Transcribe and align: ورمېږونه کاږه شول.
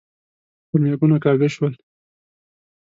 ورمېږونه 0.69 1.17
کاږه 1.23 1.47
شول. 1.55 1.73